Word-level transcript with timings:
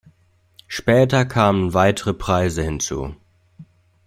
Später 0.65 1.25
kamen 1.25 1.75
weitere 1.75 2.11
Preise 2.15 2.63
hinzu. 2.63 3.15